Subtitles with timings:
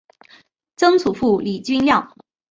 [0.77, 2.11] 曾祖父李均亮。